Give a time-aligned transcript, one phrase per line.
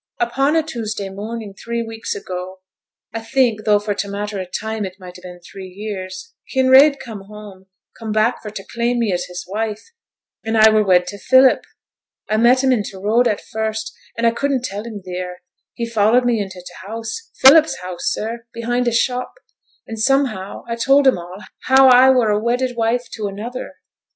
[0.19, 2.61] 'Upon a Tuesday morning, three weeks ago,
[3.13, 6.97] I think, tho' for t' matter o' time it might ha' been three years, Kinraid
[6.99, 7.67] come home;
[7.99, 9.91] come back for t' claim me as his wife,
[10.43, 11.65] and I were wed to Philip!
[12.27, 15.43] I met him i' t' road at first; and I couldn't tell him theere.
[15.75, 19.35] He followed me into t' house Philip's house, sir, behind t' shop
[19.85, 23.75] and somehow I told him all, how I were a wedded wife to another.